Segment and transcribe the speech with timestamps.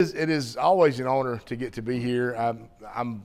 [0.00, 2.32] it is always an honor to get to be here.
[2.38, 3.24] I'm, I'm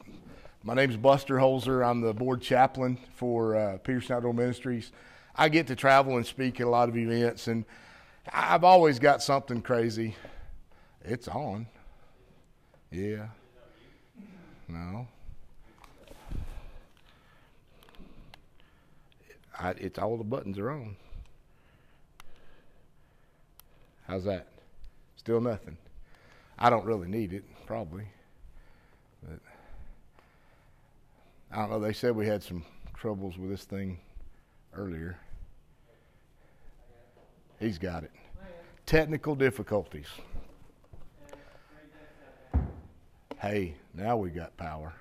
[0.63, 1.87] my name is Buster Holzer.
[1.87, 4.91] I'm the board chaplain for uh, Peterson Outdoor Ministries.
[5.35, 7.63] I get to travel and speak at a lot of events, and
[8.33, 10.15] I've always got something crazy.
[11.03, 11.67] It's on.
[12.89, 13.27] Yeah.
[14.67, 15.07] No.
[19.59, 20.95] I, it's all the buttons are on.
[24.07, 24.47] How's that?
[25.17, 25.77] Still nothing.
[26.63, 28.05] I don't really need it, probably.
[29.21, 29.39] But
[31.51, 31.79] I don't know.
[31.81, 32.63] They said we had some
[32.95, 33.99] troubles with this thing
[34.73, 35.17] earlier.
[37.59, 38.11] He's got it.
[38.85, 40.07] Technical difficulties.
[43.41, 44.93] Hey, now we got power.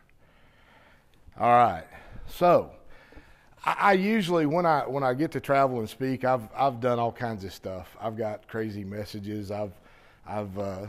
[1.38, 1.84] All right.
[2.26, 2.72] So,
[3.64, 6.98] I, I, usually when I when I get to travel and speak, I've I've done
[6.98, 7.96] all kinds of stuff.
[8.00, 9.52] I've got crazy messages.
[9.52, 9.74] I've
[10.26, 10.86] I've uh,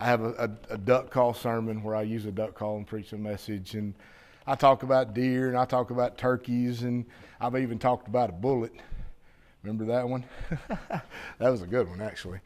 [0.00, 2.86] I have a, a, a, duck call sermon where I use a duck call and
[2.86, 3.92] preach a message, and
[4.46, 7.04] I talk about deer and I talk about turkeys, and
[7.38, 8.72] I've even talked about a bullet.
[9.62, 10.24] Remember that one?
[10.78, 12.40] that was a good one, actually.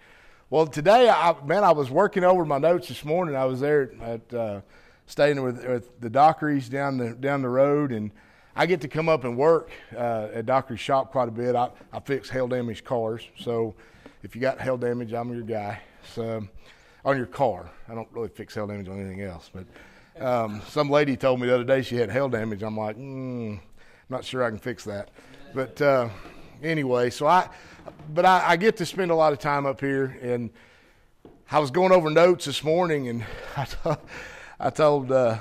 [0.51, 3.37] Well, today, I, man, I was working over my notes this morning.
[3.37, 4.61] I was there at uh,
[5.07, 8.11] staying with, with the Dockery's down the down the road, and
[8.57, 11.55] I get to come up and work uh, at Dockery's shop quite a bit.
[11.55, 13.77] I, I fix hail damaged cars, so
[14.25, 15.81] if you got hail damage, I'm your guy.
[16.15, 16.49] So
[17.05, 17.71] on your car.
[17.89, 19.67] I don't really fix hail damage on anything else, but
[20.25, 22.63] um, some lady told me the other day she had hail damage.
[22.63, 23.61] I'm like, mm, I'm
[24.09, 25.11] not sure I can fix that.
[25.55, 26.09] But uh,
[26.63, 27.49] anyway, so I,
[28.13, 30.51] but I, I get to spend a lot of time up here, and
[31.51, 33.25] I was going over notes this morning, and
[33.57, 33.99] I told,
[34.59, 35.39] I told, uh,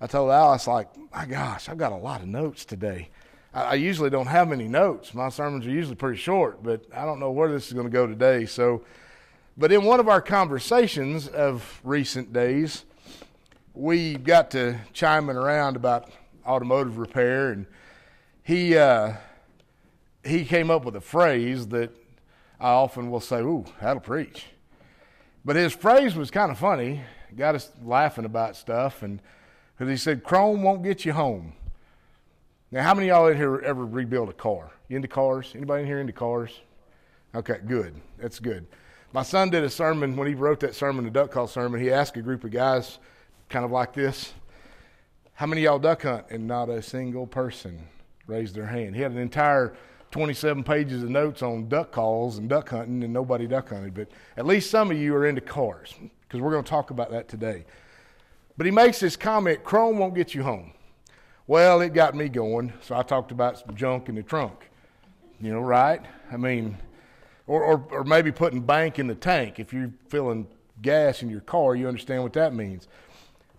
[0.00, 3.10] I told Alice like, my gosh, I've got a lot of notes today.
[3.52, 5.12] I, I usually don't have many notes.
[5.14, 7.92] My sermons are usually pretty short, but I don't know where this is going to
[7.92, 8.82] go today, so.
[9.56, 12.84] But in one of our conversations of recent days,
[13.74, 16.10] we got to chiming around about
[16.46, 17.66] automotive repair, and
[18.42, 19.14] he uh,
[20.24, 21.90] he came up with a phrase that
[22.58, 24.46] I often will say, "Ooh, that'll preach."
[25.44, 27.02] But his phrase was kind of funny,
[27.36, 29.20] got us laughing about stuff, and
[29.76, 31.52] because he said, "Chrome won't get you home."
[32.70, 34.70] Now, how many of y'all in here ever rebuild a car?
[34.88, 35.52] You into cars?
[35.54, 36.58] Anybody in here into cars?
[37.34, 37.94] Okay, good.
[38.18, 38.66] That's good.
[39.14, 41.80] My son did a sermon when he wrote that sermon, the duck call sermon.
[41.80, 42.98] He asked a group of guys,
[43.50, 44.32] kind of like this,
[45.34, 47.88] "How many y'all duck hunt?" And not a single person
[48.26, 48.96] raised their hand.
[48.96, 49.74] He had an entire
[50.12, 53.92] 27 pages of notes on duck calls and duck hunting, and nobody duck hunted.
[53.92, 54.08] But
[54.38, 57.28] at least some of you are into cars, because we're going to talk about that
[57.28, 57.66] today.
[58.56, 60.72] But he makes this comment: "Chrome won't get you home."
[61.46, 64.70] Well, it got me going, so I talked about some junk in the trunk.
[65.38, 66.00] You know, right?
[66.30, 66.78] I mean
[67.46, 69.58] or, or, or maybe putting bank in the tank.
[69.58, 70.46] If you're filling
[70.80, 72.88] gas in your car, you understand what that means.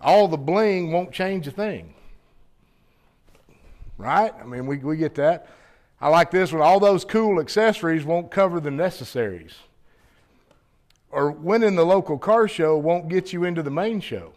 [0.01, 1.93] All the bling won't change a thing.
[3.97, 4.33] Right?
[4.39, 5.47] I mean, we, we get that.
[6.01, 6.61] I like this one.
[6.61, 9.53] All those cool accessories won't cover the necessaries.
[11.11, 14.33] Or winning the local car show won't get you into the main show.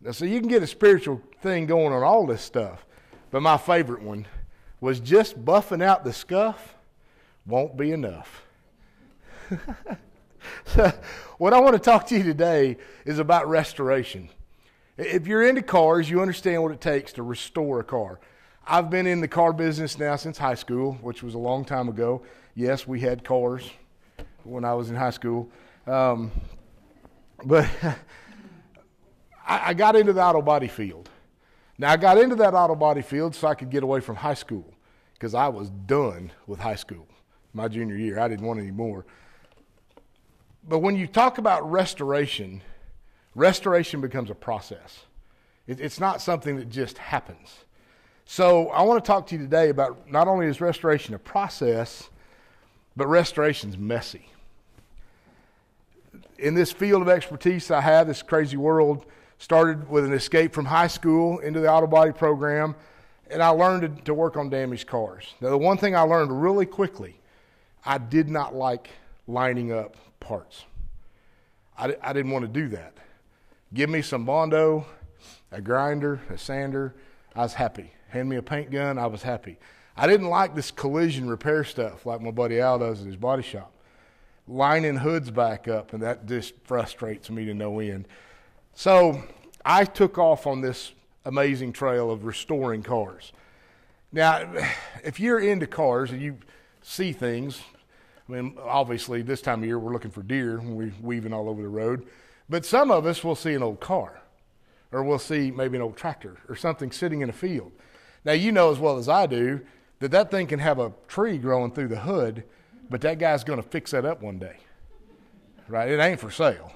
[0.00, 2.84] Now, so you can get a spiritual thing going on all this stuff.
[3.30, 4.26] But my favorite one
[4.80, 6.74] was just buffing out the scuff
[7.46, 8.44] won't be enough.
[10.66, 10.92] so,
[11.38, 14.28] what I want to talk to you today is about restoration.
[14.96, 18.20] If you're into cars, you understand what it takes to restore a car.
[18.66, 21.88] I've been in the car business now since high school, which was a long time
[21.88, 22.22] ago.
[22.54, 23.68] Yes, we had cars
[24.44, 25.50] when I was in high school.
[25.86, 26.30] Um,
[27.44, 27.68] but
[29.46, 31.08] I, I got into the auto body field.
[31.78, 34.34] Now, I got into that auto body field so I could get away from high
[34.34, 34.72] school
[35.14, 37.08] because I was done with high school
[37.54, 38.18] my junior year.
[38.18, 39.04] I didn't want any more.
[40.68, 42.62] But when you talk about restoration,
[43.34, 45.04] restoration becomes a process.
[45.66, 47.64] It, it's not something that just happens.
[48.24, 52.08] So I want to talk to you today about not only is restoration a process,
[52.96, 54.26] but restoration's messy.
[56.38, 59.06] In this field of expertise I have, this crazy world,
[59.38, 62.76] started with an escape from high school into the auto body program,
[63.30, 65.34] and I learned to, to work on damaged cars.
[65.40, 67.16] Now, the one thing I learned really quickly
[67.84, 68.90] I did not like
[69.26, 70.64] lining up parts.
[71.76, 72.94] I, I didn't want to do that.
[73.74, 74.86] Give me some Bondo,
[75.50, 76.94] a grinder, a sander,
[77.34, 77.92] I was happy.
[78.08, 79.58] Hand me a paint gun, I was happy.
[79.96, 83.42] I didn't like this collision repair stuff like my buddy Al does at his body
[83.42, 83.72] shop.
[84.46, 88.06] Lining hoods back up, and that just frustrates me to no end.
[88.74, 89.22] So
[89.64, 90.92] I took off on this
[91.24, 93.32] amazing trail of restoring cars.
[94.12, 94.52] Now,
[95.04, 96.38] if you're into cars and you
[96.82, 97.60] see things,
[98.32, 101.60] Mean, obviously, this time of year we're looking for deer when we're weaving all over
[101.60, 102.06] the road.
[102.48, 104.22] But some of us will see an old car,
[104.90, 107.72] or we'll see maybe an old tractor or something sitting in a field.
[108.24, 109.60] Now, you know as well as I do
[109.98, 112.44] that that thing can have a tree growing through the hood,
[112.88, 114.56] but that guy's going to fix that up one day.
[115.68, 115.90] Right?
[115.90, 116.72] It ain't for sale.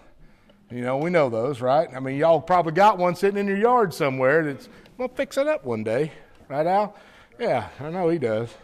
[0.70, 1.88] You know, we know those, right?
[1.94, 4.68] I mean, y'all probably got one sitting in your yard somewhere that's
[4.98, 6.12] to fix it up one day.
[6.48, 6.94] Right, Al?
[7.38, 8.54] Yeah, I know he does.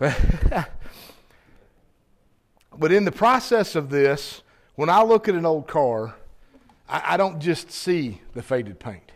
[2.76, 4.42] But in the process of this,
[4.74, 6.14] when I look at an old car,
[6.88, 9.12] I, I don't just see the faded paint.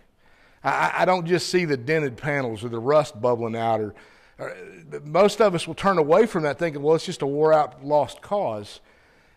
[0.62, 3.81] I, I, don't just see the dented panels or the rust bubbling out.
[3.81, 3.95] Or,
[4.39, 4.56] or,
[5.05, 7.85] most of us will turn away from that thinking, well, it's just a wore out,
[7.85, 8.81] lost cause,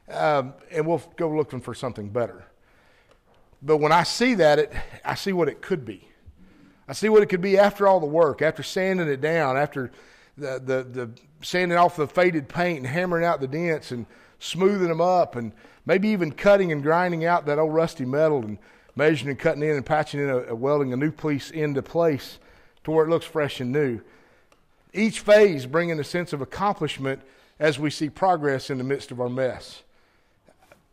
[0.09, 2.45] um, and we'll go looking for something better.
[3.61, 4.73] But when I see that, it,
[5.03, 6.07] I see what it could be.
[6.87, 9.91] I see what it could be after all the work, after sanding it down, after
[10.37, 11.11] the, the, the
[11.41, 14.05] sanding off the faded paint and hammering out the dents and
[14.39, 15.51] smoothing them up and
[15.85, 18.57] maybe even cutting and grinding out that old rusty metal and
[18.95, 22.39] measuring and cutting in and patching in a, a welding a new piece into place
[22.83, 23.99] to where it looks fresh and new.
[24.93, 27.21] Each phase bringing a sense of accomplishment
[27.59, 29.83] as we see progress in the midst of our mess.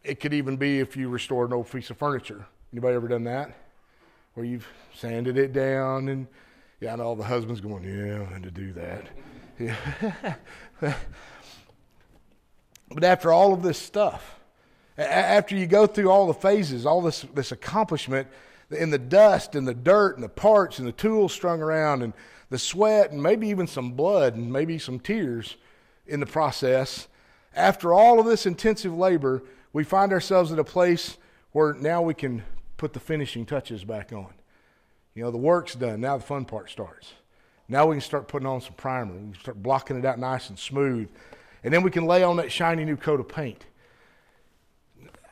[0.02, 2.47] It could even be if you restore an old piece of furniture.
[2.73, 3.55] Anybody ever done that?
[4.35, 6.26] Where you've sanded it down and
[6.81, 9.06] yeah, know all the husbands going, yeah, had to do that.
[12.94, 14.38] But after all of this stuff,
[14.96, 18.28] after you go through all the phases, all this, this accomplishment,
[18.70, 22.12] in the dust and the dirt and the parts and the tools strung around and
[22.50, 25.56] the sweat and maybe even some blood and maybe some tears
[26.06, 27.08] in the process,
[27.54, 29.42] after all of this intensive labor,
[29.72, 31.16] we find ourselves at a place
[31.52, 32.42] where now we can
[32.76, 34.32] put the finishing touches back on.
[35.14, 36.00] You know, the work's done.
[36.00, 37.12] Now the fun part starts.
[37.69, 39.14] Now we can start putting on some primer.
[39.14, 41.08] We can start blocking it out nice and smooth.
[41.62, 43.64] And then we can lay on that shiny new coat of paint.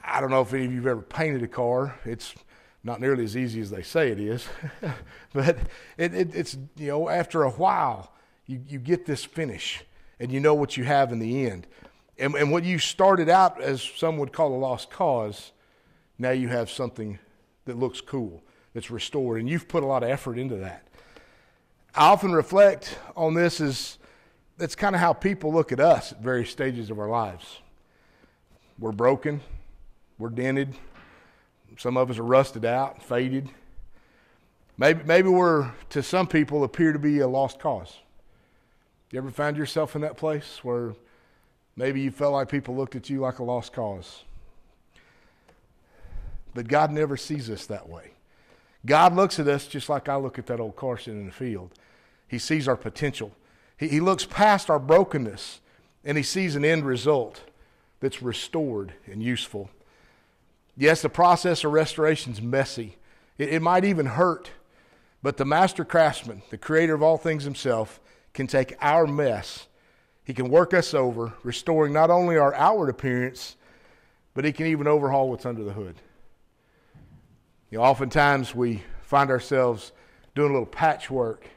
[0.02, 1.98] I don't know if any of you have ever painted a car.
[2.04, 2.34] It's
[2.82, 4.48] not nearly as easy as they say it is.
[5.32, 5.58] but
[5.98, 8.12] it, it, it's, you know, after a while,
[8.46, 9.84] you, you get this finish
[10.18, 11.66] and you know what you have in the end.
[12.18, 15.52] And, and what you started out as some would call a lost cause,
[16.18, 17.18] now you have something
[17.64, 18.42] that looks cool,
[18.74, 19.40] that's restored.
[19.40, 20.86] And you've put a lot of effort into that.
[21.94, 23.98] I often reflect on this as
[24.56, 27.58] that's kind of how people look at us at various stages of our lives.
[28.78, 29.40] We're broken,
[30.18, 30.74] we're dented,
[31.76, 33.48] some of us are rusted out, faded.
[34.78, 37.98] Maybe, maybe we're, to some people, appear to be a lost cause.
[39.10, 40.94] You ever find yourself in that place where
[41.76, 44.24] maybe you felt like people looked at you like a lost cause?
[46.54, 48.11] But God never sees us that way.
[48.84, 51.32] God looks at us just like I look at that old car sitting in the
[51.32, 51.70] field.
[52.26, 53.32] He sees our potential.
[53.76, 55.60] He, he looks past our brokenness
[56.04, 57.42] and he sees an end result
[58.00, 59.70] that's restored and useful.
[60.76, 62.96] Yes, the process of restoration is messy.
[63.38, 64.50] It, it might even hurt,
[65.22, 68.00] but the master craftsman, the creator of all things himself,
[68.32, 69.68] can take our mess.
[70.24, 73.56] He can work us over, restoring not only our outward appearance,
[74.34, 75.96] but he can even overhaul what's under the hood.
[77.72, 79.92] You know, oftentimes we find ourselves
[80.34, 81.48] doing a little patchwork.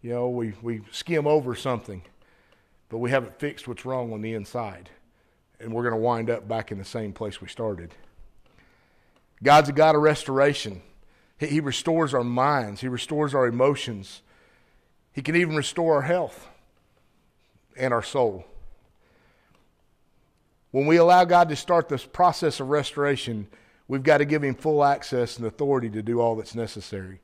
[0.00, 2.00] You know, we, we skim over something,
[2.88, 4.88] but we haven't fixed what's wrong on the inside.
[5.60, 7.94] And we're going to wind up back in the same place we started.
[9.42, 10.80] God's a God of restoration.
[11.36, 14.22] He, he restores our minds, He restores our emotions.
[15.12, 16.48] He can even restore our health
[17.76, 18.46] and our soul.
[20.70, 23.48] When we allow God to start this process of restoration,
[23.92, 27.20] We've got to give him full access and authority to do all that's necessary.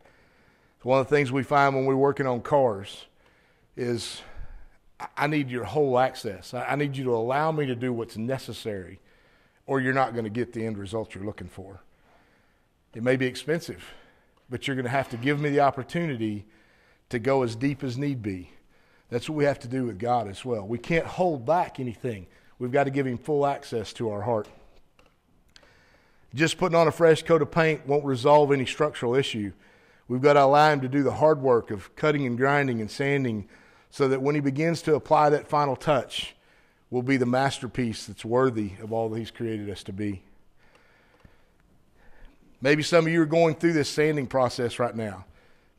[0.82, 3.06] One of the things we find when we're working on cars
[3.75, 4.20] is
[5.16, 6.52] I need your whole access.
[6.52, 9.00] I need you to allow me to do what's necessary,
[9.66, 11.80] or you're not going to get the end result you're looking for.
[12.92, 13.82] It may be expensive,
[14.50, 16.44] but you're going to have to give me the opportunity
[17.08, 18.50] to go as deep as need be.
[19.08, 20.68] That's what we have to do with God as well.
[20.68, 22.26] We can't hold back anything.
[22.58, 24.48] We've got to give Him full access to our heart.
[26.35, 29.52] Just putting on a fresh coat of paint won't resolve any structural issue.
[30.08, 32.90] We've got to allow him to do the hard work of cutting and grinding and
[32.90, 33.49] sanding
[33.90, 36.35] so that when he begins to apply that final touch,
[36.90, 40.23] will be the masterpiece that's worthy of all that he's created us to be.
[42.61, 45.26] Maybe some of you are going through this sanding process right now.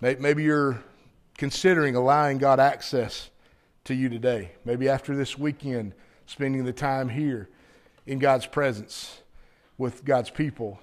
[0.02, 0.82] Maybe you're
[1.38, 3.30] considering allowing God access
[3.86, 4.52] to you today.
[4.64, 5.94] Maybe after this weekend,
[6.26, 7.50] spending the time here
[8.06, 9.22] in God's presence
[9.80, 10.80] with God's people,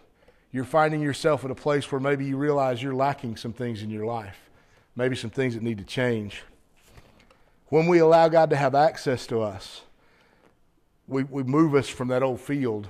[0.50, 3.90] you're finding yourself at a place where maybe you realize you're lacking some things in
[3.90, 4.50] your life,
[4.96, 6.42] maybe some things that need to change.
[7.68, 9.82] When we allow God to have access to us,
[11.06, 12.88] we, we move us from that old field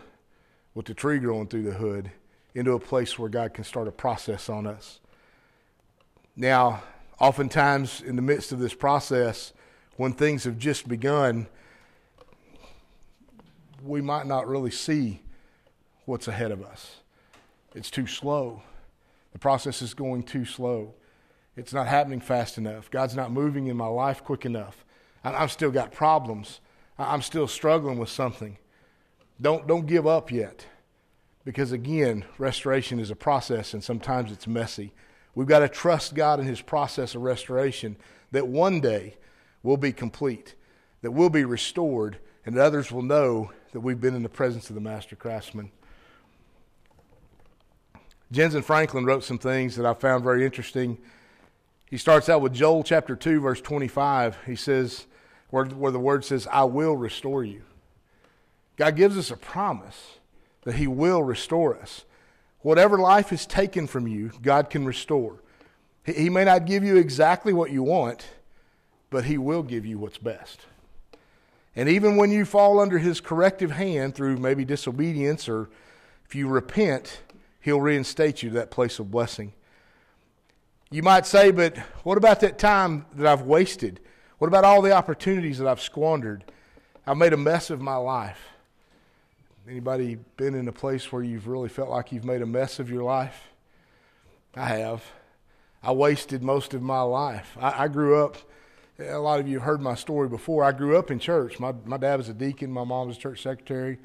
[0.75, 2.13] with the tree growing through the hood
[2.55, 5.01] into a place where God can start a process on us.
[6.37, 6.85] Now,
[7.19, 9.53] oftentimes in the midst of this process,
[9.97, 11.49] when things have just begun,
[13.83, 15.21] we might not really see
[16.07, 16.97] what's ahead of us.
[17.75, 18.63] It's too slow.
[19.33, 20.95] The process is going too slow.
[21.57, 22.91] It's not happening fast enough.
[22.91, 24.85] God's not moving in my life quick enough.
[25.25, 26.61] I've still got problems.
[26.99, 28.57] I'm still struggling with something.
[29.41, 30.67] Don't, don't give up yet.
[31.45, 34.93] Because again, restoration is a process and sometimes it's messy.
[35.35, 37.97] We've got to trust God in His process of restoration
[38.33, 39.17] that one day
[39.63, 40.55] will be complete,
[41.03, 44.71] that we'll be restored, and that others will know that we've been in the presence
[44.71, 45.71] of the master craftsman.
[48.33, 50.99] Jentezen Franklin wrote some things that I found very interesting.
[51.89, 54.39] He starts out with Joel chapter 2, verse 25.
[54.47, 55.07] He says,
[55.51, 57.63] where, where the word says, I will restore you.
[58.77, 60.19] God gives us a promise
[60.65, 62.05] that He will restore us.
[62.61, 65.41] Whatever life is taken from you, God can restore.
[66.05, 68.27] He, he may not give you exactly what you want,
[69.09, 70.67] but He will give you what's best.
[71.77, 75.71] And even when you fall under His corrective hand through maybe disobedience or
[76.27, 77.21] if you repent,
[77.67, 79.53] He'll reinstate you to that place of blessing.
[80.89, 83.99] You might say, but what about that time that I've wasted?
[84.39, 86.45] What about all the opportunities that I've squandered?
[87.09, 88.39] I've made a mess of my life.
[89.69, 92.89] Anybody been in a place where you've really felt like you've made a mess of
[92.89, 93.49] your life?
[94.55, 95.03] I have.
[95.83, 97.59] I wasted most of my life.
[97.61, 98.37] I, I grew up,
[99.01, 100.63] a lot of you have heard my story before.
[100.63, 101.59] I grew up in church.
[101.59, 103.99] My, my dad was a deacon, my mom was a church secretary.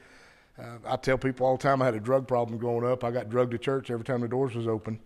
[0.61, 3.03] Uh, I tell people all the time I had a drug problem growing up.
[3.03, 4.99] I got drugged to church every time the doors was open.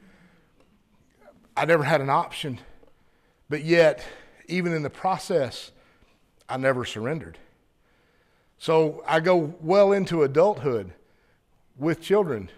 [1.55, 2.59] I never had an option.
[3.50, 4.05] But yet,
[4.47, 5.71] even in the process,
[6.50, 7.38] I never surrendered.
[8.57, 10.91] So I go well into adulthood
[11.77, 12.50] with children,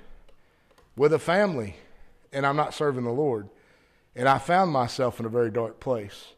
[0.95, 1.75] with a family,
[2.31, 3.49] and I'm not serving the Lord.
[4.15, 6.29] And I found myself in a very dark place.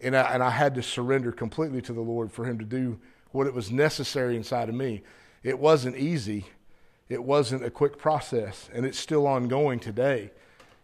[0.00, 2.98] And I, and I had to surrender completely to the Lord for Him to do
[3.30, 5.02] what it was necessary inside of me.
[5.44, 6.46] It wasn't easy,
[7.08, 10.30] it wasn't a quick process, and it's still ongoing today.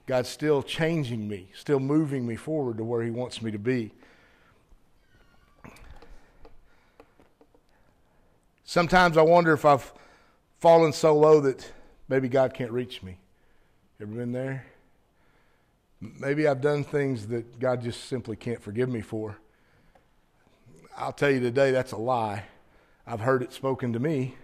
[0.07, 3.93] God's still changing me, still moving me forward to where He wants me to be.
[8.64, 9.93] Sometimes I wonder if I've
[10.61, 11.73] fallen so low that
[12.09, 13.17] maybe God can't reach me.
[14.00, 14.67] Ever been there?
[16.00, 19.38] Maybe I've done things that God just simply can't forgive me for.
[20.97, 22.45] I'll tell you today that's a lie.
[23.07, 24.35] I've heard it spoken to me.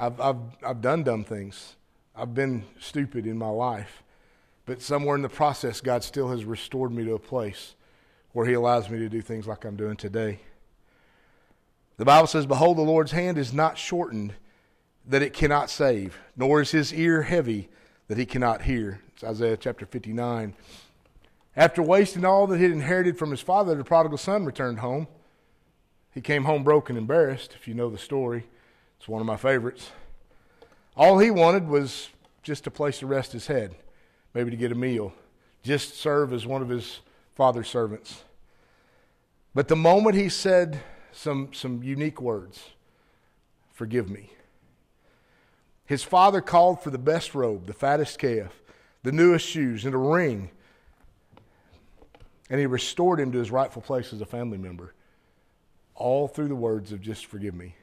[0.00, 1.76] I've, I've, I've done dumb things.
[2.16, 4.02] I've been stupid in my life.
[4.64, 7.74] But somewhere in the process, God still has restored me to a place
[8.32, 10.40] where He allows me to do things like I'm doing today.
[11.98, 14.32] The Bible says, Behold, the Lord's hand is not shortened
[15.06, 17.68] that it cannot save, nor is His ear heavy
[18.08, 19.02] that He cannot hear.
[19.12, 20.54] It's Isaiah chapter 59.
[21.56, 25.08] After wasting all that he had inherited from his father, the prodigal son returned home.
[26.14, 28.46] He came home broken embarrassed, if you know the story.
[29.00, 29.92] It's one of my favorites.
[30.94, 32.10] All he wanted was
[32.42, 33.74] just a place to rest his head,
[34.34, 35.14] maybe to get a meal,
[35.62, 37.00] just serve as one of his
[37.34, 38.24] father's servants.
[39.54, 42.62] But the moment he said some, some unique words,
[43.72, 44.34] forgive me,
[45.86, 48.60] his father called for the best robe, the fattest calf,
[49.02, 50.50] the newest shoes, and a ring,
[52.50, 54.92] and he restored him to his rightful place as a family member,
[55.94, 57.76] all through the words of just forgive me.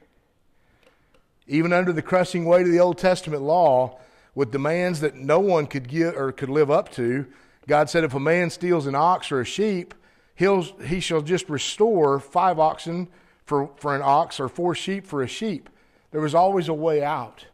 [1.48, 3.98] Even under the crushing weight of the Old Testament law,
[4.34, 7.26] with demands that no one could give or could live up to,
[7.66, 9.94] God said, if a man steals an ox or a sheep,
[10.34, 13.08] he'll, he shall just restore five oxen
[13.44, 15.68] for, for an ox or four sheep for a sheep.
[16.12, 17.46] There was always a way out.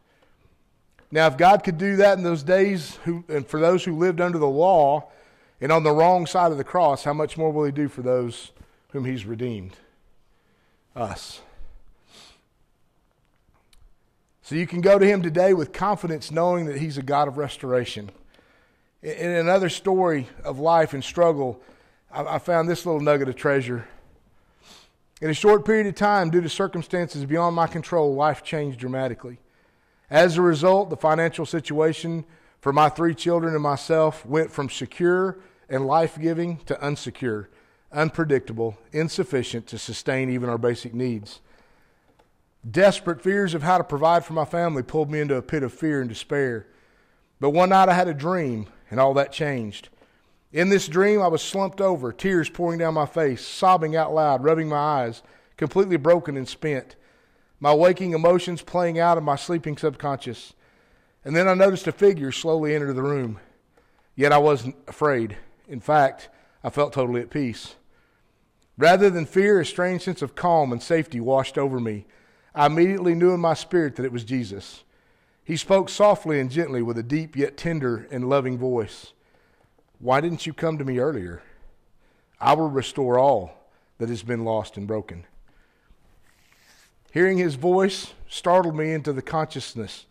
[1.11, 4.21] Now, if God could do that in those days, who, and for those who lived
[4.21, 5.09] under the law
[5.61, 8.01] and on the wrong side of the cross, how much more will He do for
[8.01, 8.51] those
[8.89, 9.77] whom He's redeemed?
[10.95, 11.41] Us.
[14.45, 17.39] So you can go to him today with confidence, knowing that he's a God of
[17.39, 18.11] restoration.
[19.01, 21.59] In another story of life and struggle,
[22.11, 23.87] I found this little nugget of treasure.
[25.19, 29.39] In a short period of time, due to circumstances beyond my control, life changed dramatically.
[30.11, 32.23] As a result, the financial situation
[32.61, 37.47] for my three children and myself went from secure and life giving to unsecure,
[37.91, 41.39] unpredictable, insufficient to sustain even our basic needs.
[42.69, 45.73] Desperate fears of how to provide for my family pulled me into a pit of
[45.73, 46.65] fear and despair.
[47.39, 49.89] But one night I had a dream, and all that changed.
[50.51, 54.43] In this dream, I was slumped over, tears pouring down my face, sobbing out loud,
[54.43, 55.21] rubbing my eyes,
[55.57, 56.95] completely broken and spent.
[57.59, 60.53] my waking emotions playing out in my sleeping subconscious.
[61.23, 63.39] And then I noticed a figure slowly enter the room.
[64.15, 65.37] Yet I wasn't afraid.
[65.67, 66.29] In fact,
[66.63, 67.75] I felt totally at peace.
[68.77, 72.05] Rather than fear, a strange sense of calm and safety washed over me.
[72.55, 74.83] I immediately knew in my spirit that it was Jesus.
[75.43, 79.11] He spoke softly and gently with a deep yet tender and loving voice.
[79.99, 81.43] Why didn't you come to me earlier?
[82.39, 85.25] I will restore all that has been lost and broken.
[87.11, 90.05] Hearing his voice startled me into the consciousness,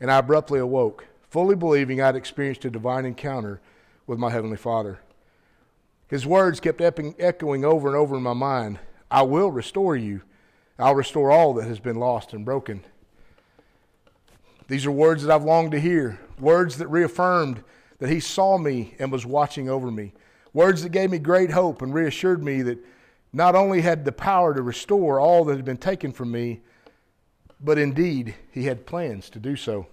[0.00, 3.60] and I abruptly awoke, fully believing I had experienced a divine encounter
[4.06, 5.00] with my Heavenly Father.
[6.08, 8.78] His words kept echoing over and over in my mind
[9.10, 10.22] I will restore you.
[10.78, 12.84] I'll restore all that has been lost and broken.
[14.68, 17.62] These are words that I've longed to hear, words that reaffirmed
[17.98, 20.12] that He saw me and was watching over me,
[20.52, 22.78] words that gave me great hope and reassured me that
[23.32, 26.60] not only had the power to restore all that had been taken from me,
[27.60, 29.86] but indeed He had plans to do so.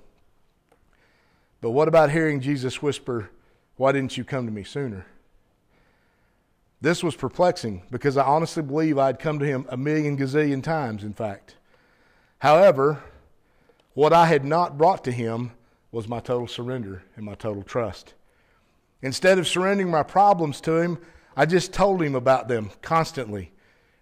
[1.62, 3.30] But what about hearing Jesus whisper,
[3.78, 5.06] Why didn't you come to me sooner?
[6.84, 11.06] This was perplexing because I honestly believe I'd come to him a million gazillion times,
[11.06, 11.56] in fact.
[12.40, 13.02] However,
[13.94, 15.52] what I had not brought to him
[15.94, 18.16] was my total surrender and my total trust.
[19.02, 20.98] Instead of surrendering my problems to him,
[21.38, 23.54] I just told him about them constantly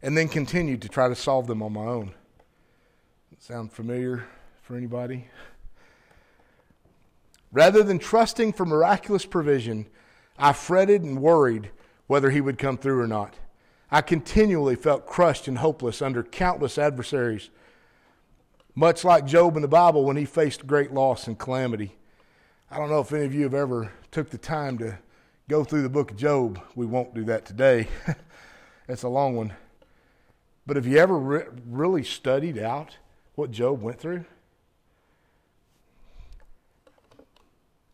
[0.01, 2.15] and then continued to try to solve them on my own.
[3.37, 4.25] Sound familiar
[4.63, 5.27] for anybody?
[7.51, 9.85] Rather than trusting for miraculous provision,
[10.35, 11.69] I fretted and worried
[12.11, 13.35] whether he would come through or not.
[13.89, 17.49] I continually felt crushed and hopeless under countless adversaries,
[18.75, 21.95] much like Job in the Bible when he faced great loss and calamity.
[22.69, 24.97] I don't know if any of you have ever took the time to
[25.47, 26.59] go through the book of Job.
[26.75, 27.87] We won't do that today.
[28.89, 29.53] it's a long one.
[30.67, 32.97] But have you ever re- really studied out
[33.35, 34.25] what Job went through?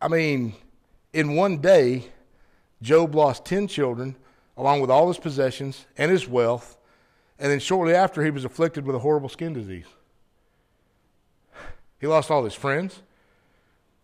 [0.02, 0.56] I mean,
[1.14, 2.08] in one day,
[2.82, 4.16] Job lost 10 children,
[4.56, 6.78] along with all his possessions and his wealth,
[7.40, 9.86] and then shortly after, he was afflicted with a horrible skin disease.
[12.00, 13.02] He lost all his friends.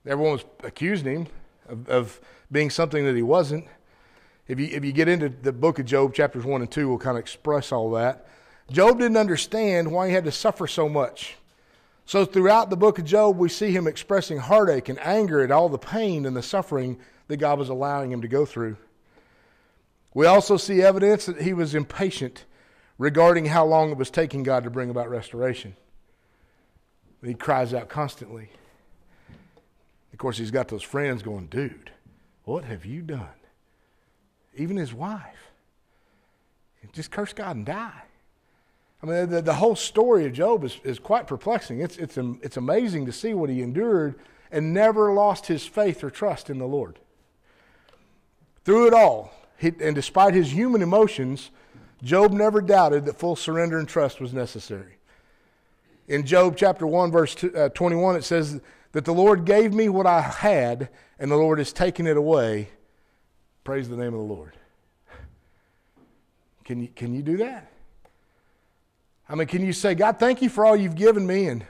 [0.05, 1.27] Everyone was accusing him
[1.67, 3.65] of, of being something that he wasn't.
[4.47, 6.97] If you, if you get into the book of Job, chapters 1 and 2 will
[6.97, 8.27] kind of express all that.
[8.71, 11.37] Job didn't understand why he had to suffer so much.
[12.05, 15.69] So, throughout the book of Job, we see him expressing heartache and anger at all
[15.69, 18.77] the pain and the suffering that God was allowing him to go through.
[20.13, 22.45] We also see evidence that he was impatient
[22.97, 25.75] regarding how long it was taking God to bring about restoration.
[27.23, 28.49] He cries out constantly.
[30.11, 31.91] Of course, he's got those friends going, dude,
[32.43, 33.27] what have you done?
[34.55, 35.51] Even his wife.
[36.91, 38.03] Just curse God and die.
[39.01, 41.81] I mean, the, the whole story of Job is, is quite perplexing.
[41.81, 44.19] It's, it's, it's amazing to see what he endured
[44.51, 46.99] and never lost his faith or trust in the Lord.
[48.63, 51.51] Through it all, he, and despite his human emotions,
[52.01, 54.97] Job never doubted that full surrender and trust was necessary.
[56.07, 58.59] In Job chapter 1, verse uh, 21, it says
[58.91, 62.69] that the Lord gave me what I had, and the Lord has taken it away.
[63.63, 64.53] Praise the name of the Lord.
[66.65, 67.71] Can you, can you do that?
[69.27, 71.65] I mean, can you say, God, thank you for all you've given me, and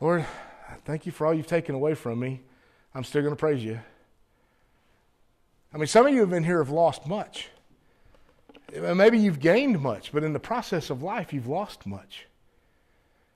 [0.00, 0.26] Lord,
[0.84, 2.42] thank you for all you've taken away from me.
[2.94, 3.80] I'm still going to praise you.
[5.76, 7.50] I mean, some of you have been here have lost much.
[8.74, 12.24] Uh, maybe you've gained much, but in the process of life, you've lost much.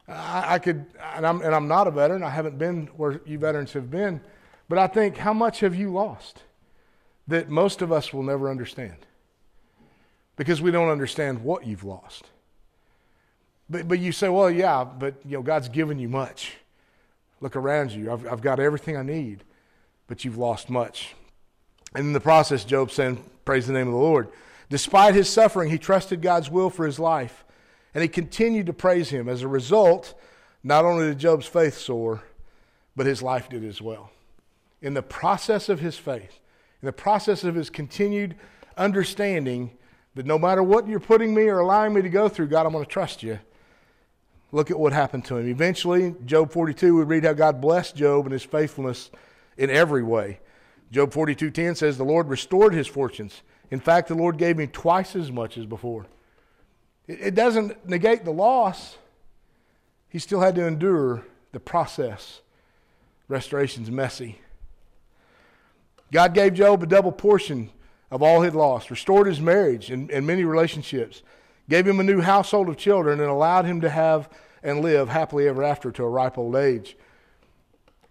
[0.09, 2.23] I, I could, and I'm, and I'm not a veteran.
[2.23, 4.23] I haven't been where you veterans have been,
[4.71, 6.43] but I think, how much have you lost
[7.29, 8.97] that most of us will never understand?
[10.37, 12.25] Because we don't understand what you've lost.
[13.69, 16.55] But, but you say, well, yeah, but you know, God's given you much.
[17.43, 18.11] Look around you.
[18.11, 19.45] I've, I've got everything I need,
[20.07, 21.15] but you've lost much.
[21.95, 24.29] And in the process, Job saying, Praise the name of the Lord.
[24.69, 27.45] Despite his suffering, he trusted God's will for his life,
[27.95, 29.29] and he continued to praise him.
[29.29, 30.15] As a result,
[30.63, 32.23] not only did Job's faith soar,
[32.95, 34.11] but his life did as well.
[34.81, 36.39] In the process of his faith,
[36.81, 38.37] in the process of his continued
[38.77, 39.73] understanding
[40.15, 42.73] that no matter what you're putting me or allowing me to go through, God, I'm
[42.73, 43.39] going to trust you.
[44.53, 45.49] Look at what happened to him.
[45.49, 49.11] Eventually, Job 42, we read how God blessed Job and his faithfulness
[49.57, 50.41] in every way.
[50.91, 53.43] Job 42:10 says the Lord restored his fortunes.
[53.71, 56.07] In fact, the Lord gave me twice as much as before.
[57.07, 58.99] It, it doesn't negate the loss.
[60.09, 62.41] He still had to endure the process.
[63.29, 64.41] Restoration's messy.
[66.13, 67.71] God gave Job a double portion
[68.11, 71.23] of all he'd lost, restored his marriage and, and many relationships,
[71.69, 74.29] gave him a new household of children, and allowed him to have
[74.65, 76.97] and live happily ever after to a ripe old age.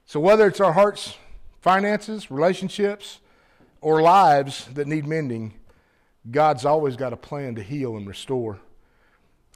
[0.05, 1.17] So, whether it's our hearts,
[1.61, 3.19] finances, relationships,
[3.81, 5.53] or lives that need mending,
[6.29, 8.59] God's always got a plan to heal and restore.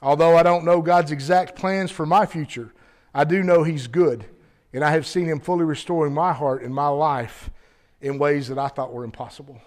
[0.02, 2.72] Although I don't know God's exact plans for my future,
[3.14, 4.26] I do know He's good,
[4.72, 7.50] and I have seen Him fully restoring my heart and my life
[8.00, 9.60] in ways that I thought were impossible.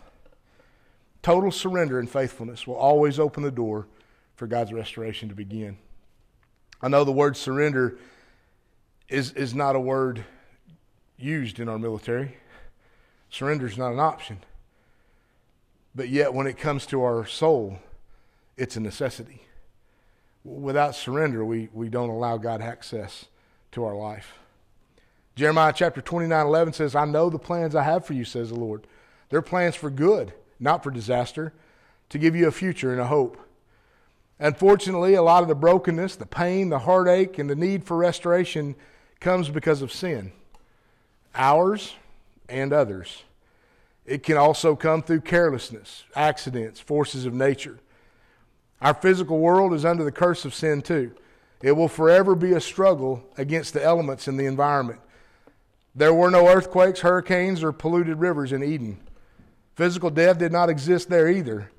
[1.24, 3.88] Total surrender and faithfulness will always open the door
[4.36, 5.78] for God's restoration to begin.
[6.82, 7.98] I know the word surrender
[9.10, 10.24] is, is not a word
[11.18, 12.38] used in our military.
[13.30, 14.40] Surrender is not an option.
[15.96, 17.80] But yet, when it comes to our soul,
[18.56, 19.42] it's a necessity.
[20.44, 23.26] Without surrender, we, we don't allow God access
[23.72, 24.38] to our life.
[25.36, 28.56] Jeremiah chapter 29 11 says, I know the plans I have for you, says the
[28.56, 28.88] Lord.
[29.30, 31.54] They're plans for good, not for disaster,
[32.10, 33.38] to give you a future and a hope.
[34.40, 38.76] Unfortunately, a lot of the brokenness, the pain, the heartache, and the need for restoration
[39.20, 40.32] comes because of sin,
[41.38, 41.94] ours
[42.50, 43.24] and others.
[44.06, 47.80] It can also come through carelessness, accidents, forces of nature.
[48.82, 51.12] Our physical world is under the curse of sin, too.
[51.62, 55.00] It will forever be a struggle against the elements in the environment.
[55.96, 59.00] There were no earthquakes, hurricanes, or polluted rivers in Eden.
[59.76, 61.72] Physical death did not exist there either.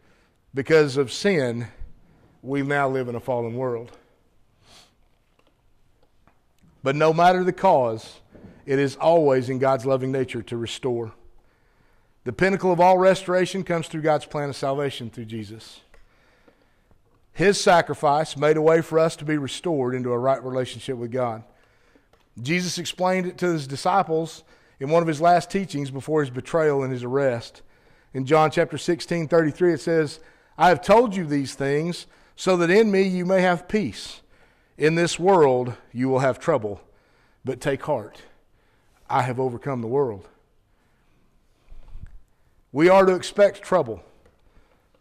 [0.55, 1.69] Because of sin,
[2.43, 3.93] we now live in a fallen world.
[6.83, 8.21] But no matter the cause,
[8.69, 11.13] it is always in God's loving nature to restore.
[12.25, 15.81] The pinnacle of all restoration comes through God's plan of salvation through Jesus.
[17.33, 21.11] His sacrifice made a way for us to be restored into a right relationship with
[21.11, 21.45] God.
[22.43, 24.45] Jesus explained it to his disciples
[24.79, 27.63] in one of his last teachings before his betrayal and his arrest.
[28.13, 30.21] In John chapter 16, 33, it says,
[30.59, 34.21] I have told you these things so that in me you may have peace.
[34.77, 36.83] In this world you will have trouble,
[37.47, 38.21] but take heart.
[39.09, 40.29] I have overcome the world.
[42.73, 44.03] We are to expect trouble.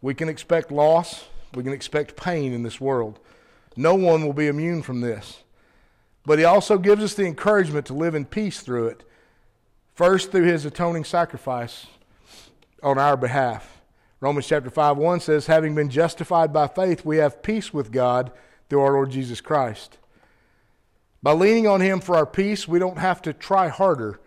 [0.01, 1.25] We can expect loss.
[1.53, 3.19] We can expect pain in this world.
[3.75, 5.43] No one will be immune from this.
[6.25, 9.03] But he also gives us the encouragement to live in peace through it.
[9.93, 11.87] First, through his atoning sacrifice
[12.83, 13.81] on our behalf.
[14.19, 18.31] Romans chapter 5 1 says, Having been justified by faith, we have peace with God
[18.69, 19.97] through our Lord Jesus Christ.
[21.27, 24.21] By leaning on him for our peace, we don't have to try harder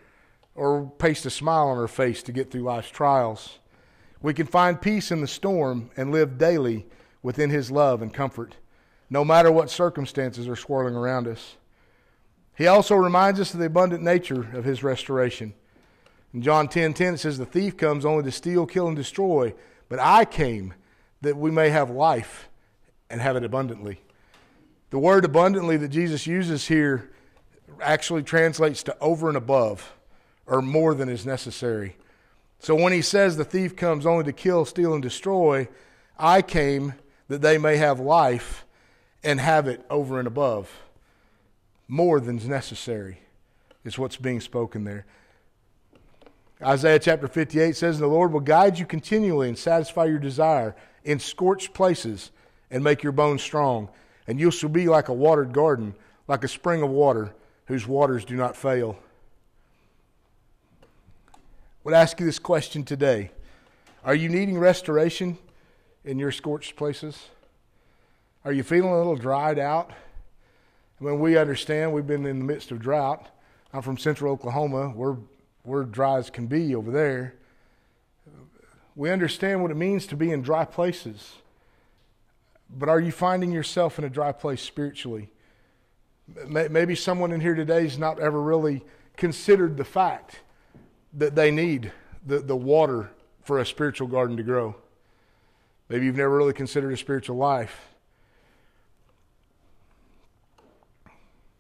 [0.55, 3.59] or paste a smile on our face to get through life's trials.
[4.21, 6.85] We can find peace in the storm and live daily
[7.23, 8.57] within his love and comfort,
[9.09, 11.57] no matter what circumstances are swirling around us.
[12.55, 15.55] He also reminds us of the abundant nature of his restoration.
[16.35, 18.97] In John 10:10 10, 10, it says the thief comes only to steal, kill and
[18.97, 19.55] destroy,
[19.89, 20.75] but I came
[21.23, 22.51] that we may have life
[23.09, 24.03] and have it abundantly.
[24.91, 27.11] The word abundantly that Jesus uses here
[27.81, 29.95] actually translates to over and above
[30.47, 31.97] or more than is necessary.
[32.59, 35.69] So when he says the thief comes only to kill, steal and destroy,
[36.19, 36.95] I came
[37.29, 38.67] that they may have life
[39.23, 40.71] and have it over and above
[41.91, 43.19] more than is necessary,
[43.85, 45.05] is what's being spoken there.
[46.63, 51.19] Isaiah chapter 58 says, The Lord will guide you continually and satisfy your desire in
[51.19, 52.31] scorched places
[52.71, 53.89] and make your bones strong.
[54.31, 55.93] And you shall be like a watered garden,
[56.29, 58.97] like a spring of water whose waters do not fail.
[60.85, 61.37] I
[61.83, 63.33] would ask you this question today
[64.05, 65.37] Are you needing restoration
[66.05, 67.27] in your scorched places?
[68.45, 69.91] Are you feeling a little dried out?
[71.01, 73.27] when we understand we've been in the midst of drought.
[73.73, 74.91] I'm from central Oklahoma.
[74.91, 75.17] We're,
[75.65, 77.35] we're dry as can be over there.
[78.95, 81.33] We understand what it means to be in dry places.
[82.77, 85.31] But are you finding yourself in a dry place spiritually?
[86.47, 88.85] Maybe someone in here today has not ever really
[89.17, 90.41] considered the fact
[91.13, 91.93] that they need
[92.25, 93.11] the, the water
[93.43, 94.77] for a spiritual garden to grow.
[95.89, 97.89] Maybe you've never really considered a spiritual life.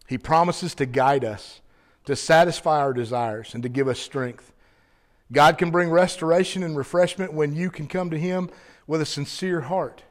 [0.07, 1.61] He promises to guide us,
[2.05, 4.53] to satisfy our desires, and to give us strength.
[5.33, 8.51] God can bring restoration and refreshment when you can come to Him
[8.87, 10.03] with a sincere heart.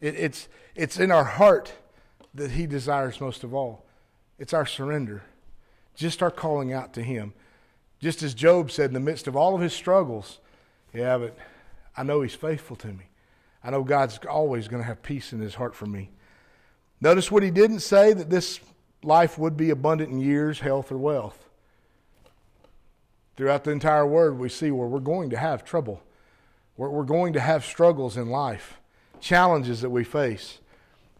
[0.00, 1.72] It, it's, it's in our heart
[2.34, 3.84] that He desires most of all.
[4.38, 5.22] It's our surrender,
[5.94, 7.32] just our calling out to Him.
[7.98, 10.38] Just as Job said in the midst of all of his struggles,
[10.92, 11.36] yeah, but
[11.96, 13.06] I know He's faithful to me.
[13.64, 16.10] I know God's always going to have peace in His heart for me.
[17.00, 18.60] Notice what He didn't say that this
[19.02, 21.48] life would be abundant in years, health, or wealth.
[23.36, 26.02] Throughout the entire word, we see where we're going to have trouble,
[26.76, 28.78] where we're going to have struggles in life,
[29.20, 30.58] challenges that we face.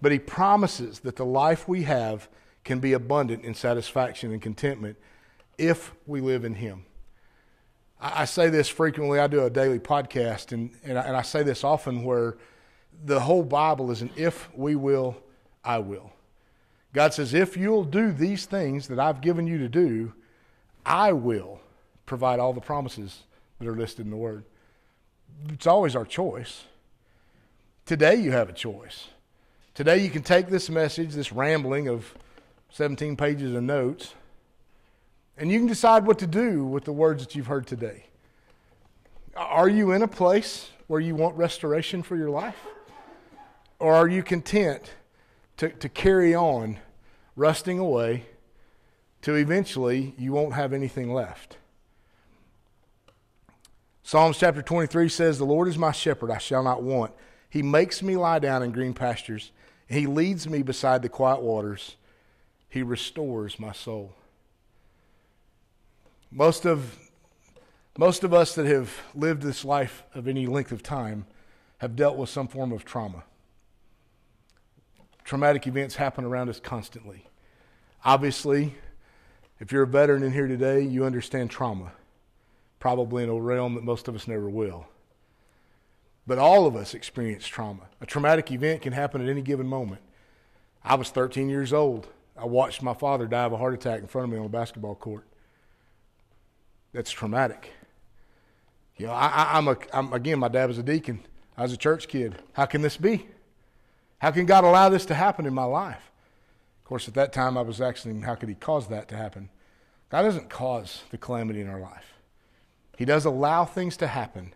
[0.02, 2.28] But he promises that the life we have
[2.64, 4.96] can be abundant in satisfaction and contentment
[5.56, 6.84] if we live in Him.
[8.00, 9.18] I, I say this frequently.
[9.18, 12.36] I do a daily podcast, and, and I, and I say this often where
[13.04, 15.16] the whole Bible is an if we will,
[15.64, 16.12] I will.
[16.92, 20.14] God says, if you'll do these things that I've given you to do,
[20.84, 21.60] I will
[22.06, 23.24] provide all the promises
[23.58, 24.44] that are listed in the Word.
[25.50, 26.64] It's always our choice.
[27.86, 29.06] Today you have a choice.
[29.72, 32.12] Today you can take this message, this rambling of
[32.70, 34.14] 17 pages of notes,
[35.38, 38.06] and you can decide what to do with the words that you've heard today.
[39.36, 42.58] Are you in a place where you want restoration for your life?
[43.78, 44.94] Or are you content
[45.58, 46.78] to, to carry on
[47.36, 48.24] rusting away
[49.22, 51.58] till eventually you won't have anything left?
[54.02, 57.12] Psalms chapter 23 says, The Lord is my shepherd, I shall not want.
[57.56, 59.50] He makes me lie down in green pastures,
[59.88, 61.96] He leads me beside the quiet waters.
[62.68, 64.12] He restores my soul.
[66.30, 66.98] Most of,
[67.96, 71.24] most of us that have lived this life of any length of time
[71.78, 73.22] have dealt with some form of trauma.
[75.24, 77.24] Traumatic events happen around us constantly.
[78.04, 78.74] Obviously,
[79.60, 81.92] if you're a veteran in here today, you understand trauma,
[82.80, 84.86] probably in a realm that most of us never will.
[86.26, 87.82] But all of us experience trauma.
[88.00, 90.00] A traumatic event can happen at any given moment.
[90.84, 92.08] I was 13 years old.
[92.36, 94.48] I watched my father die of a heart attack in front of me on a
[94.48, 95.26] basketball court.
[96.92, 97.72] That's traumatic.
[98.96, 101.20] You know, I, am a, I'm, again, my dad was a deacon.
[101.56, 102.36] I was a church kid.
[102.52, 103.26] How can this be?
[104.18, 106.10] How can God allow this to happen in my life?
[106.82, 109.50] Of course, at that time, I was asking, how could He cause that to happen?
[110.08, 112.14] God doesn't cause the calamity in our life.
[112.96, 114.54] He does allow things to happen,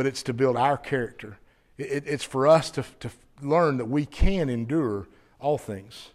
[0.00, 1.36] but it's to build our character.
[1.76, 3.10] It, it, it's for us to, to
[3.42, 5.06] learn that we can endure
[5.38, 6.12] all things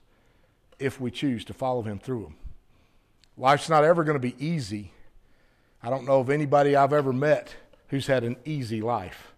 [0.79, 2.35] if we choose to follow Him through them.
[3.37, 4.91] Life's not ever going to be easy.
[5.83, 7.57] I don't know of anybody I've ever met
[7.89, 9.35] who's had an easy life,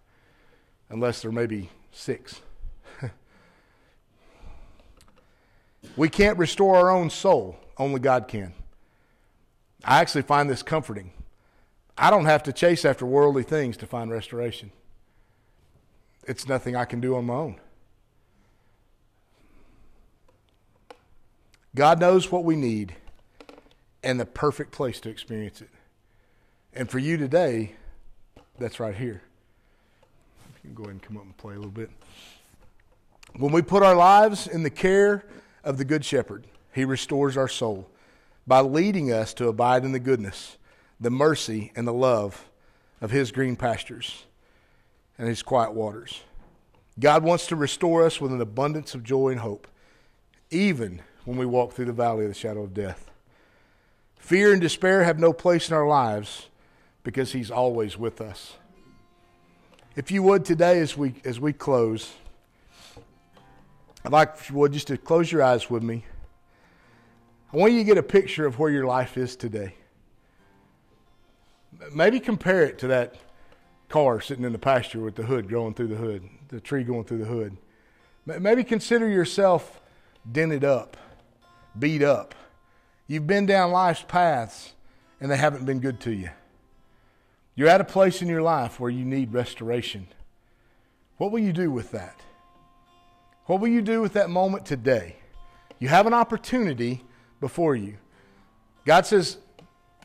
[0.88, 2.40] unless there may be six.
[5.94, 8.54] we can't restore our own soul, only God can.
[9.84, 11.10] I actually find this comforting.
[11.98, 14.70] I don't have to chase after worldly things to find restoration.
[16.26, 17.60] It's nothing I can do on my own.
[21.74, 22.94] God knows what we need
[24.02, 25.70] and the perfect place to experience it.
[26.72, 27.74] And for you today,
[28.58, 29.22] that's right here.
[30.62, 31.90] You can go ahead and come up and play a little bit.
[33.36, 35.24] When we put our lives in the care
[35.64, 37.88] of the Good Shepherd, He restores our soul
[38.46, 40.57] by leading us to abide in the goodness,
[41.00, 42.48] the mercy, and the love
[43.00, 44.24] of His green pastures
[45.16, 46.22] and His quiet waters.
[46.98, 49.68] God wants to restore us with an abundance of joy and hope,
[50.50, 53.10] even when we walk through the valley of the shadow of death.
[54.16, 56.48] Fear and despair have no place in our lives
[57.04, 58.54] because He's always with us.
[59.94, 62.12] If you would today, as we, as we close,
[64.04, 66.04] I'd like, if you would, just to close your eyes with me.
[67.52, 69.74] I want you to get a picture of where your life is today.
[71.94, 73.16] Maybe compare it to that
[73.88, 77.04] car sitting in the pasture with the hood going through the hood, the tree going
[77.04, 77.56] through the hood.
[78.26, 79.80] Maybe consider yourself
[80.30, 80.96] dented up
[81.78, 82.34] beat up.
[83.06, 84.72] You've been down life's paths
[85.20, 86.30] and they haven't been good to you.
[87.54, 90.06] You're at a place in your life where you need restoration.
[91.16, 92.20] What will you do with that?
[93.46, 95.16] What will you do with that moment today?
[95.78, 97.02] You have an opportunity
[97.40, 97.96] before you.
[98.84, 99.38] God says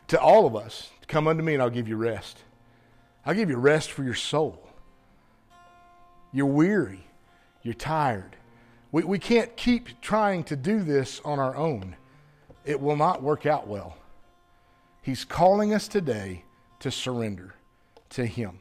[0.08, 2.40] to all of us, Come unto me and I'll give you rest.
[3.24, 4.68] I'll give you rest for your soul.
[6.32, 7.06] You're weary.
[7.62, 8.36] You're tired.
[8.92, 11.96] We, we can't keep trying to do this on our own,
[12.66, 13.96] it will not work out well.
[15.04, 16.46] He's calling us today
[16.80, 17.54] to surrender
[18.10, 18.60] to Him.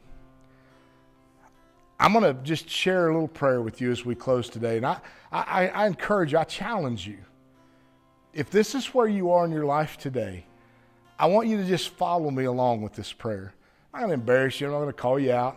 [1.98, 4.76] I'm going to just share a little prayer with you as we close today.
[4.76, 4.98] And I,
[5.32, 7.16] I, I encourage you, I challenge you.
[8.34, 10.44] If this is where you are in your life today,
[11.22, 13.54] I want you to just follow me along with this prayer.
[13.94, 15.56] I'm not going to embarrass you, I'm not going to call you out.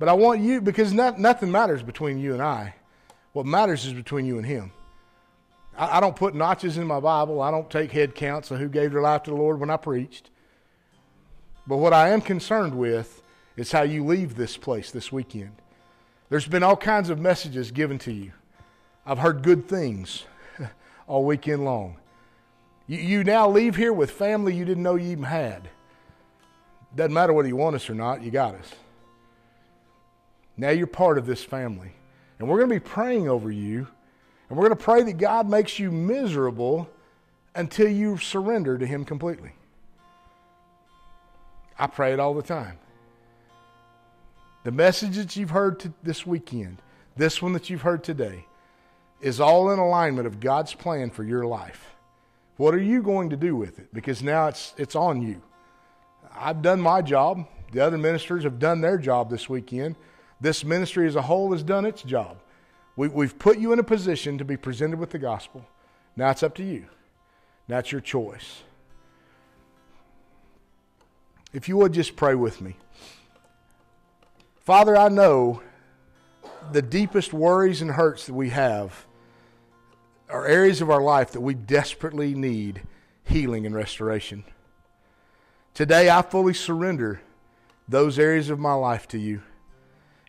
[0.00, 2.74] But I want you, because not, nothing matters between you and I.
[3.32, 4.72] What matters is between you and Him.
[5.78, 7.40] I, I don't put notches in my Bible.
[7.40, 9.76] I don't take head counts of who gave their life to the Lord when I
[9.76, 10.30] preached.
[11.68, 13.22] But what I am concerned with
[13.56, 15.52] is how you leave this place this weekend.
[16.30, 18.32] There's been all kinds of messages given to you.
[19.06, 20.24] I've heard good things
[21.06, 21.98] all weekend long.
[22.90, 25.68] You, you now leave here with family you didn't know you even had.
[26.96, 28.68] Doesn't matter whether you want us or not, you got us.
[30.56, 31.92] Now you're part of this family.
[32.40, 33.86] And we're going to be praying over you.
[34.48, 36.90] And we're going to pray that God makes you miserable
[37.54, 39.52] until you surrender to Him completely.
[41.78, 42.76] I pray it all the time.
[44.64, 46.82] The message that you've heard this weekend,
[47.16, 48.46] this one that you've heard today,
[49.20, 51.94] is all in alignment of God's plan for your life.
[52.60, 53.88] What are you going to do with it?
[53.90, 55.40] Because now it's, it's on you.
[56.36, 57.46] I've done my job.
[57.72, 59.96] The other ministers have done their job this weekend.
[60.42, 62.36] This ministry as a whole has done its job.
[62.96, 65.64] We, we've put you in a position to be presented with the gospel.
[66.16, 66.84] Now it's up to you.
[67.66, 68.62] That's your choice.
[71.54, 72.76] If you would just pray with me.
[74.58, 75.62] Father, I know
[76.72, 79.06] the deepest worries and hurts that we have
[80.30, 82.82] are areas of our life that we desperately need
[83.24, 84.44] healing and restoration.
[85.74, 87.20] Today, I fully surrender
[87.88, 89.42] those areas of my life to you.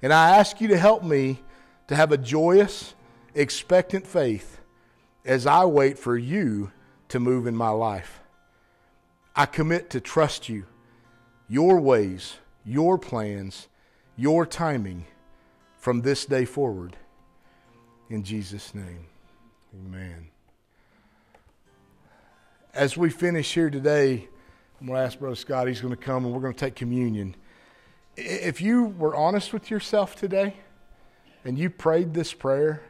[0.02, 1.42] And I ask you to help me
[1.88, 2.96] to have a joyous,
[3.36, 4.60] expectant faith
[5.26, 6.72] as I wait for you
[7.10, 8.22] to move in my life.
[9.36, 10.66] I commit to trust you,
[11.48, 13.68] your ways, your plans,
[14.16, 15.06] your timing
[15.78, 16.98] from this day forward.
[18.10, 19.08] In Jesus' name,
[19.74, 20.28] amen.
[22.74, 24.28] As we finish here today,
[24.80, 26.76] I'm going to ask Brother Scott, he's going to come and we're going to take
[26.76, 27.36] communion.
[28.18, 30.56] If you were honest with yourself today
[31.46, 32.82] and you prayed this prayer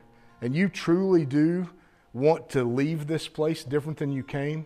[0.41, 1.70] and you truly do
[2.13, 4.65] want to leave this place different than you came,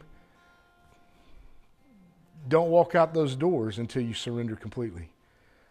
[2.47, 5.09] don't walk out those doors until you surrender completely.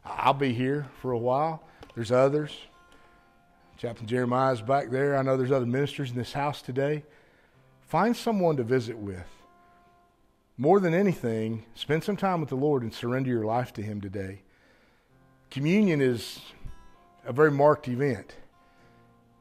[0.05, 1.63] I'll be here for a while.
[1.95, 2.51] There's others.
[3.77, 5.17] Chaplain Jeremiah's back there.
[5.17, 7.05] I know there's other ministers in this house today.
[7.83, 9.27] Find someone to visit with
[10.57, 14.01] more than anything, spend some time with the Lord and surrender your life to Him
[14.01, 14.43] today.
[15.51, 16.41] Communion is
[17.25, 18.37] a very marked event.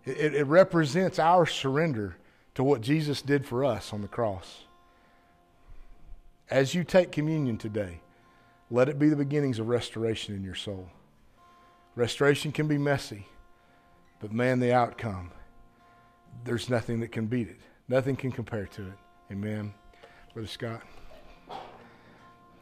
[0.05, 2.17] It, it, represents our surrender
[2.55, 4.65] to what Jesus did for us on the cross.
[6.49, 8.01] As you take communion today,
[8.69, 10.89] let it be the beginnings of restoration in your soul.
[11.95, 13.27] Restoration can be messy,
[14.23, 15.31] but man, the outcome,
[16.45, 17.57] there's nothing that can beat it.
[17.89, 18.97] Nothing can compare to it.
[19.29, 19.73] Amen.
[20.33, 20.81] Brother Scott.